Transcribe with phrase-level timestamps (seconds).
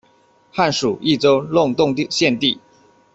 [0.51, 2.59] 汉属益州弄栋县地。